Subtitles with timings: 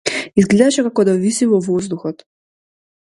[0.43, 2.25] Изгледаше како да виси во воздухот.